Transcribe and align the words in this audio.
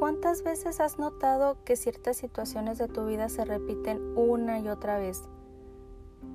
¿Cuántas 0.00 0.42
veces 0.42 0.80
has 0.80 0.98
notado 0.98 1.58
que 1.66 1.76
ciertas 1.76 2.16
situaciones 2.16 2.78
de 2.78 2.88
tu 2.88 3.04
vida 3.04 3.28
se 3.28 3.44
repiten 3.44 4.16
una 4.16 4.58
y 4.58 4.66
otra 4.66 4.98
vez? 4.98 5.28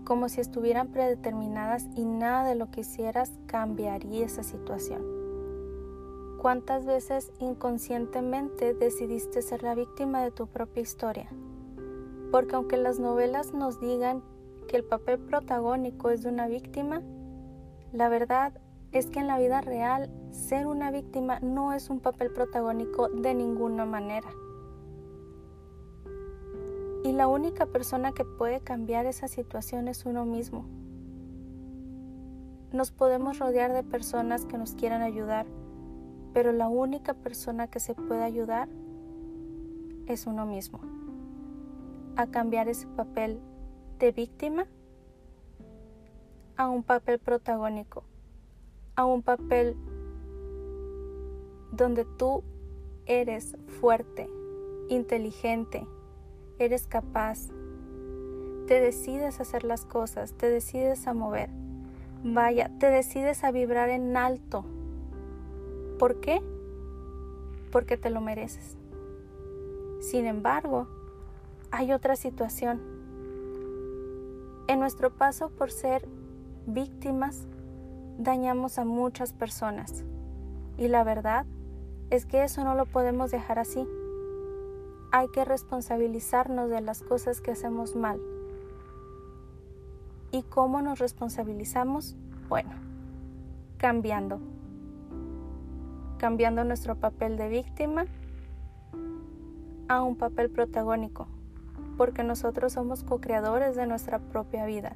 Como 0.03 0.29
si 0.29 0.39
estuvieran 0.39 0.89
predeterminadas 0.89 1.87
y 1.95 2.05
nada 2.05 2.47
de 2.47 2.53
lo 2.53 2.69
que 2.69 2.81
hicieras 2.81 3.31
cambiaría 3.47 4.27
esa 4.27 4.43
situación. 4.43 5.01
¿Cuántas 6.39 6.85
veces 6.85 7.31
inconscientemente 7.39 8.75
decidiste 8.75 9.41
ser 9.41 9.63
la 9.63 9.73
víctima 9.73 10.21
de 10.21 10.29
tu 10.29 10.45
propia 10.45 10.83
historia? 10.83 11.27
Porque 12.31 12.57
aunque 12.57 12.77
las 12.77 12.99
novelas 12.99 13.51
nos 13.55 13.79
digan 13.79 14.21
que 14.67 14.77
el 14.77 14.83
papel 14.83 15.17
protagónico 15.17 16.11
es 16.11 16.21
de 16.21 16.29
una 16.29 16.47
víctima, 16.47 17.01
la 17.91 18.09
verdad 18.09 18.53
es 18.95 19.07
que 19.07 19.19
en 19.19 19.27
la 19.27 19.37
vida 19.37 19.59
real 19.59 20.09
ser 20.31 20.67
una 20.67 20.89
víctima 20.89 21.41
no 21.41 21.73
es 21.73 21.89
un 21.89 21.99
papel 21.99 22.31
protagónico 22.31 23.09
de 23.09 23.35
ninguna 23.35 23.85
manera. 23.85 24.29
Y 27.03 27.11
la 27.11 27.27
única 27.27 27.65
persona 27.65 28.13
que 28.13 28.23
puede 28.23 28.61
cambiar 28.61 29.05
esa 29.05 29.27
situación 29.27 29.89
es 29.89 30.05
uno 30.05 30.23
mismo. 30.23 30.65
Nos 32.71 32.91
podemos 32.91 33.37
rodear 33.37 33.73
de 33.73 33.83
personas 33.83 34.45
que 34.45 34.57
nos 34.57 34.75
quieran 34.75 35.01
ayudar, 35.01 35.45
pero 36.33 36.53
la 36.53 36.69
única 36.69 37.13
persona 37.15 37.67
que 37.67 37.81
se 37.81 37.95
puede 37.95 38.23
ayudar 38.23 38.69
es 40.07 40.25
uno 40.25 40.45
mismo. 40.45 40.79
A 42.15 42.27
cambiar 42.27 42.69
ese 42.69 42.87
papel 42.87 43.41
de 43.99 44.13
víctima 44.13 44.67
a 46.55 46.69
un 46.69 46.81
papel 46.81 47.19
protagónico, 47.19 48.05
a 48.95 49.05
un 49.05 49.21
papel 49.21 49.75
donde 51.71 52.05
tú 52.05 52.43
eres 53.05 53.57
fuerte, 53.79 54.29
inteligente, 54.89 55.85
eres 56.59 56.87
capaz, 56.87 57.49
te 58.67 58.79
decides 58.79 59.39
a 59.39 59.43
hacer 59.43 59.63
las 59.63 59.85
cosas, 59.85 60.33
te 60.33 60.49
decides 60.49 61.07
a 61.07 61.13
mover, 61.13 61.49
vaya, 62.23 62.71
te 62.79 62.87
decides 62.87 63.43
a 63.43 63.51
vibrar 63.51 63.89
en 63.89 64.15
alto. 64.17 64.65
¿Por 65.99 66.19
qué? 66.19 66.41
Porque 67.71 67.97
te 67.97 68.09
lo 68.09 68.21
mereces. 68.21 68.77
Sin 69.99 70.25
embargo, 70.25 70.87
hay 71.71 71.91
otra 71.91 72.15
situación. 72.15 72.81
En 74.67 74.79
nuestro 74.79 75.11
paso 75.11 75.49
por 75.49 75.71
ser 75.71 76.07
víctimas, 76.65 77.47
dañamos 78.17 78.79
a 78.79 78.85
muchas 78.85 79.33
personas. 79.33 80.03
Y 80.77 80.87
la 80.87 81.03
verdad 81.03 81.45
es 82.09 82.25
que 82.25 82.43
eso 82.43 82.63
no 82.63 82.75
lo 82.75 82.85
podemos 82.85 83.31
dejar 83.31 83.59
así. 83.59 83.87
Hay 85.11 85.27
que 85.29 85.45
responsabilizarnos 85.45 86.69
de 86.69 86.81
las 86.81 87.01
cosas 87.01 87.41
que 87.41 87.51
hacemos 87.51 87.95
mal. 87.95 88.19
¿Y 90.31 90.43
cómo 90.43 90.81
nos 90.81 90.99
responsabilizamos? 90.99 92.15
Bueno, 92.49 92.71
cambiando. 93.77 94.39
Cambiando 96.17 96.63
nuestro 96.63 96.95
papel 96.95 97.37
de 97.37 97.49
víctima 97.49 98.05
a 99.87 100.01
un 100.01 100.15
papel 100.15 100.49
protagónico, 100.49 101.27
porque 101.95 102.23
nosotros 102.23 102.73
somos 102.73 103.03
co-creadores 103.03 103.75
de 103.75 103.85
nuestra 103.85 104.19
propia 104.19 104.65
vida 104.65 104.95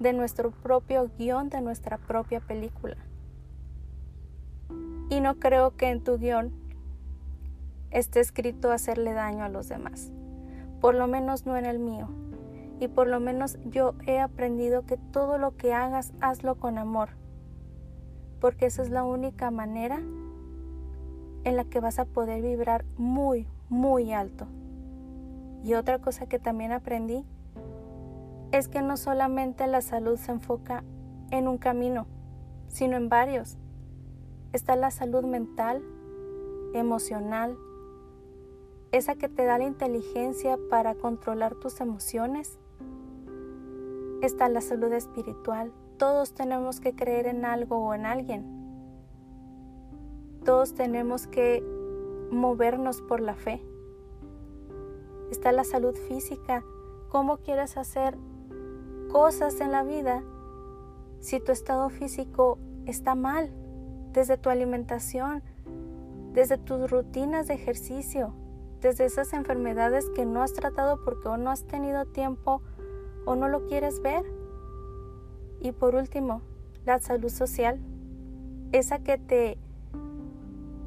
de 0.00 0.14
nuestro 0.14 0.50
propio 0.50 1.10
guion, 1.18 1.50
de 1.50 1.60
nuestra 1.60 1.98
propia 1.98 2.40
película. 2.40 2.96
Y 5.10 5.20
no 5.20 5.38
creo 5.38 5.76
que 5.76 5.90
en 5.90 6.02
tu 6.02 6.18
guion 6.18 6.52
esté 7.90 8.20
escrito 8.20 8.72
hacerle 8.72 9.12
daño 9.12 9.44
a 9.44 9.48
los 9.48 9.68
demás, 9.68 10.10
por 10.80 10.94
lo 10.94 11.06
menos 11.06 11.46
no 11.46 11.56
en 11.56 11.66
el 11.66 11.78
mío. 11.78 12.08
Y 12.80 12.88
por 12.88 13.08
lo 13.08 13.20
menos 13.20 13.58
yo 13.66 13.94
he 14.06 14.20
aprendido 14.20 14.86
que 14.86 14.96
todo 14.96 15.36
lo 15.36 15.54
que 15.56 15.74
hagas, 15.74 16.14
hazlo 16.22 16.54
con 16.54 16.78
amor, 16.78 17.10
porque 18.40 18.66
esa 18.66 18.82
es 18.82 18.88
la 18.88 19.04
única 19.04 19.50
manera 19.50 20.00
en 21.44 21.56
la 21.56 21.64
que 21.64 21.80
vas 21.80 21.98
a 21.98 22.06
poder 22.06 22.40
vibrar 22.40 22.86
muy, 22.96 23.46
muy 23.68 24.14
alto. 24.14 24.46
Y 25.62 25.74
otra 25.74 25.98
cosa 25.98 26.26
que 26.26 26.38
también 26.38 26.72
aprendí 26.72 27.26
es 28.52 28.68
que 28.68 28.82
no 28.82 28.96
solamente 28.96 29.66
la 29.66 29.80
salud 29.80 30.16
se 30.16 30.32
enfoca 30.32 30.82
en 31.30 31.46
un 31.46 31.58
camino, 31.58 32.06
sino 32.68 32.96
en 32.96 33.08
varios. 33.08 33.56
Está 34.52 34.74
la 34.74 34.90
salud 34.90 35.24
mental, 35.24 35.82
emocional, 36.74 37.56
esa 38.92 39.14
que 39.14 39.28
te 39.28 39.44
da 39.44 39.58
la 39.58 39.64
inteligencia 39.64 40.58
para 40.68 40.96
controlar 40.96 41.54
tus 41.54 41.80
emociones. 41.80 42.58
Está 44.20 44.48
la 44.48 44.60
salud 44.60 44.92
espiritual. 44.92 45.72
Todos 45.96 46.34
tenemos 46.34 46.80
que 46.80 46.94
creer 46.94 47.26
en 47.26 47.44
algo 47.44 47.78
o 47.78 47.94
en 47.94 48.04
alguien. 48.04 48.44
Todos 50.44 50.74
tenemos 50.74 51.28
que 51.28 51.62
movernos 52.32 53.00
por 53.02 53.20
la 53.20 53.34
fe. 53.34 53.62
Está 55.30 55.52
la 55.52 55.62
salud 55.62 55.94
física. 55.94 56.64
¿Cómo 57.08 57.38
quieres 57.38 57.76
hacer 57.76 58.18
cosas 59.12 59.60
en 59.60 59.72
la 59.72 59.82
vida 59.82 60.22
si 61.20 61.40
tu 61.40 61.52
estado 61.52 61.90
físico 61.90 62.58
está 62.86 63.14
mal, 63.14 63.50
desde 64.12 64.38
tu 64.38 64.50
alimentación, 64.50 65.42
desde 66.32 66.58
tus 66.58 66.90
rutinas 66.90 67.48
de 67.48 67.54
ejercicio, 67.54 68.34
desde 68.80 69.04
esas 69.04 69.32
enfermedades 69.32 70.08
que 70.10 70.24
no 70.24 70.42
has 70.42 70.52
tratado 70.52 71.04
porque 71.04 71.28
o 71.28 71.36
no 71.36 71.50
has 71.50 71.64
tenido 71.64 72.06
tiempo 72.06 72.62
o 73.26 73.36
no 73.36 73.48
lo 73.48 73.66
quieres 73.66 74.00
ver. 74.00 74.24
Y 75.60 75.72
por 75.72 75.94
último, 75.94 76.40
la 76.86 76.98
salud 76.98 77.28
social, 77.28 77.78
esa 78.72 79.00
que 79.00 79.18
te 79.18 79.58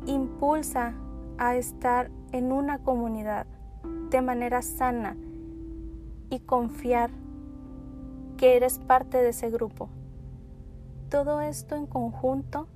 impulsa 0.08 0.96
a 1.38 1.56
estar 1.56 2.10
en 2.32 2.52
una 2.52 2.80
comunidad 2.80 3.46
de 4.10 4.22
manera 4.22 4.62
sana 4.62 5.16
y 6.30 6.40
confiar 6.40 7.12
que 8.44 8.58
eres 8.58 8.78
parte 8.78 9.20
de 9.20 9.30
ese 9.30 9.50
grupo. 9.50 9.88
Todo 11.10 11.40
esto 11.40 11.78
en 11.78 11.86
conjunto 11.86 12.68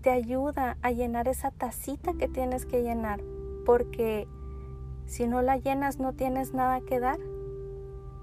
te 0.00 0.10
ayuda 0.10 0.78
a 0.82 0.90
llenar 0.90 1.28
esa 1.28 1.52
tacita 1.52 2.14
que 2.14 2.26
tienes 2.26 2.66
que 2.66 2.82
llenar, 2.82 3.20
porque 3.64 4.26
si 5.06 5.28
no 5.28 5.40
la 5.40 5.58
llenas 5.58 6.00
no 6.00 6.12
tienes 6.12 6.54
nada 6.54 6.80
que 6.80 6.98
dar. 6.98 7.20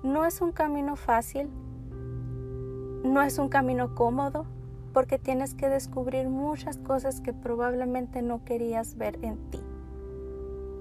No 0.04 0.26
es 0.26 0.42
un 0.42 0.52
camino 0.52 0.98
fácil, 0.98 1.48
no 3.06 3.22
es 3.22 3.40
un 3.40 3.48
camino 3.48 3.96
cómodo, 3.96 4.46
porque 4.92 5.18
tienes 5.18 5.54
que 5.54 5.70
descubrir 5.70 6.28
muchas 6.28 6.80
cosas 6.80 7.22
que 7.22 7.32
probablemente 7.32 8.22
no 8.22 8.44
querías 8.44 8.98
ver 8.98 9.24
en 9.24 9.38
ti. 9.52 9.62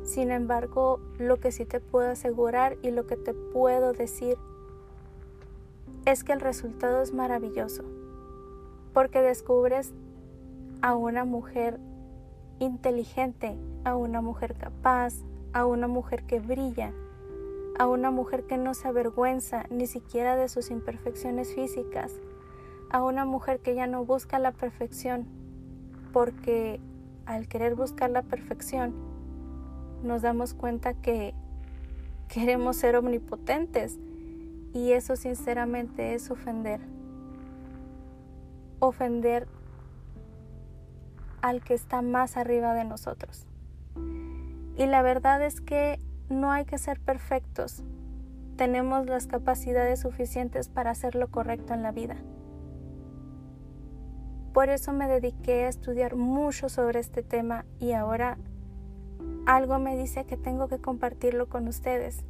Sin 0.03 0.33
embargo, 0.33 0.99
lo 1.21 1.37
que 1.37 1.53
sí 1.53 1.65
te 1.65 1.79
puedo 1.79 2.11
asegurar 2.11 2.77
y 2.83 2.91
lo 2.91 3.07
que 3.07 3.17
te 3.17 3.35
puedo 3.35 3.93
decir 3.93 4.37
es 6.09 6.25
que 6.25 6.33
el 6.33 6.41
resultado 6.41 7.03
es 7.03 7.13
maravilloso, 7.13 7.85
porque 8.95 9.21
descubres 9.21 9.93
a 10.81 10.95
una 10.95 11.27
mujer 11.27 11.79
inteligente, 12.61 13.59
a 13.85 13.95
una 13.95 14.23
mujer 14.23 14.55
capaz, 14.55 15.13
a 15.53 15.67
una 15.67 15.87
mujer 15.87 16.25
que 16.25 16.41
brilla, 16.41 16.95
a 17.79 17.87
una 17.87 18.11
mujer 18.11 18.45
que 18.45 18.57
no 18.57 18.73
se 18.73 18.89
avergüenza 18.89 19.67
ni 19.69 19.87
siquiera 19.87 20.35
de 20.35 20.49
sus 20.49 20.71
imperfecciones 20.71 21.55
físicas, 21.55 22.15
a 22.89 23.03
una 23.03 23.27
mujer 23.27 23.61
que 23.61 23.75
ya 23.75 23.87
no 23.87 24.07
busca 24.07 24.39
la 24.39 24.53
perfección, 24.53 25.27
porque 26.15 26.81
al 27.27 27.49
querer 27.49 27.75
buscar 27.75 28.09
la 28.09 28.23
perfección, 28.23 28.95
nos 30.03 30.23
damos 30.23 30.55
cuenta 30.55 30.95
que 30.95 31.35
queremos 32.29 32.77
ser 32.77 32.97
omnipotentes 32.97 33.99
y 34.79 34.93
eso 34.93 35.17
sinceramente 35.17 36.15
es 36.15 36.31
ofender. 36.31 36.81
Ofender 38.79 39.49
al 41.43 41.65
que 41.65 41.75
está 41.75 42.01
más 42.01 42.37
arriba 42.37 42.75
de 42.75 42.85
nosotros. 42.85 43.45
Y 44.77 44.87
la 44.87 45.03
verdad 45.03 45.43
es 45.43 45.61
que 45.61 45.99
no 46.29 46.53
hay 46.53 46.65
que 46.65 46.79
ser 46.79 47.01
perfectos. 47.01 47.83
Tenemos 48.57 49.07
las 49.07 49.27
capacidades 49.27 50.01
suficientes 50.01 50.69
para 50.69 50.93
hacer 50.93 51.17
lo 51.17 51.27
correcto 51.27 51.75
en 51.75 51.83
la 51.83 51.91
vida. 51.91 52.15
Por 54.53 54.69
eso 54.69 54.93
me 54.93 55.09
dediqué 55.09 55.65
a 55.65 55.69
estudiar 55.71 56.15
mucho 56.15 56.69
sobre 56.69 57.01
este 57.01 57.25
tema 57.25 57.65
y 57.81 57.93
ahora 57.93 58.39
algo 59.45 59.81
me 59.81 59.97
dice 59.97 60.25
que 60.25 60.37
tengo 60.37 60.69
que 60.69 60.79
compartirlo 60.79 61.49
con 61.49 61.67
ustedes. 61.67 62.25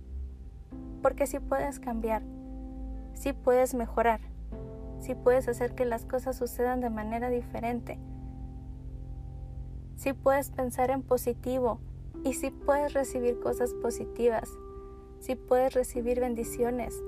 Porque 1.03 1.27
si 1.27 1.39
puedes 1.41 1.79
cambiar, 1.79 2.23
si 3.19 3.33
puedes 3.33 3.75
mejorar, 3.75 4.21
si 5.01 5.15
puedes 5.15 5.49
hacer 5.49 5.75
que 5.75 5.85
las 5.85 6.05
cosas 6.05 6.37
sucedan 6.37 6.81
de 6.81 6.91
manera 6.91 7.29
diferente, 7.31 7.99
si 9.97 10.13
puedes 10.13 10.51
pensar 10.51 10.91
en 10.91 11.03
positivo 11.03 11.81
Y 12.25 12.33
si 12.33 12.51
puedes 12.51 12.95
recibir 12.95 13.39
cosas 13.39 13.75
positivas, 13.75 14.51
si 15.21 15.37
puedes 15.37 15.75
recibir 15.75 16.19
bendiciones, 16.19 17.01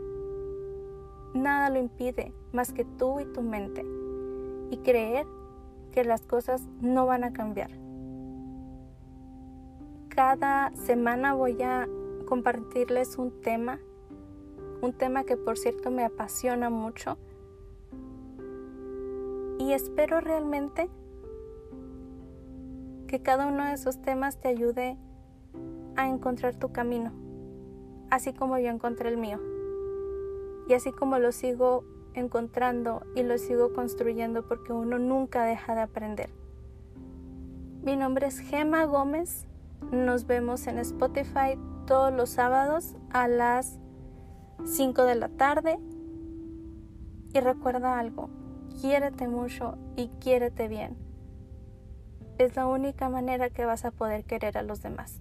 nada 1.34 1.68
lo 1.68 1.80
impide 1.80 2.32
más 2.52 2.72
que 2.72 2.84
tú 2.84 3.18
y 3.18 3.24
tu 3.24 3.42
mente 3.42 3.84
y 4.70 4.78
creer 4.78 5.26
que 5.90 6.04
las 6.04 6.22
cosas 6.22 6.62
no 6.80 7.06
van 7.06 7.24
a 7.24 7.32
cambiar. 7.32 7.70
Cada 10.08 10.70
semana 10.76 11.34
voy 11.34 11.60
a 11.62 11.88
compartirles 12.26 13.18
un 13.18 13.40
tema, 13.40 13.80
un 14.82 14.92
tema 14.92 15.24
que 15.24 15.36
por 15.36 15.58
cierto 15.58 15.90
me 15.90 16.04
apasiona 16.04 16.70
mucho 16.70 17.18
y 19.58 19.72
espero 19.72 20.20
realmente 20.20 20.88
que 23.06 23.20
cada 23.20 23.46
uno 23.46 23.64
de 23.66 23.74
esos 23.74 24.00
temas 24.00 24.40
te 24.40 24.48
ayude 24.48 24.96
a 25.96 26.08
encontrar 26.08 26.54
tu 26.56 26.72
camino, 26.72 27.12
así 28.10 28.32
como 28.32 28.58
yo 28.58 28.70
encontré 28.70 29.10
el 29.10 29.16
mío. 29.16 29.38
Y 30.68 30.74
así 30.74 30.92
como 30.92 31.18
lo 31.18 31.32
sigo 31.32 31.84
encontrando 32.14 33.02
y 33.14 33.22
lo 33.22 33.36
sigo 33.36 33.72
construyendo 33.72 34.46
porque 34.46 34.72
uno 34.72 34.98
nunca 34.98 35.44
deja 35.44 35.74
de 35.74 35.80
aprender. 35.82 36.30
Mi 37.82 37.96
nombre 37.96 38.28
es 38.28 38.38
Gema 38.38 38.84
Gómez. 38.84 39.46
Nos 39.90 40.26
vemos 40.26 40.66
en 40.66 40.78
Spotify 40.78 41.58
todos 41.86 42.12
los 42.12 42.30
sábados 42.30 42.94
a 43.10 43.26
las 43.26 43.78
5 44.64 45.04
de 45.04 45.14
la 45.14 45.28
tarde. 45.28 45.78
Y 47.32 47.40
recuerda 47.40 47.98
algo, 47.98 48.28
quiérete 48.80 49.28
mucho 49.28 49.78
y 49.96 50.08
quiérete 50.20 50.68
bien. 50.68 50.96
Es 52.38 52.56
la 52.56 52.66
única 52.66 53.08
manera 53.08 53.50
que 53.50 53.64
vas 53.64 53.84
a 53.84 53.90
poder 53.90 54.24
querer 54.24 54.58
a 54.58 54.62
los 54.62 54.82
demás. 54.82 55.20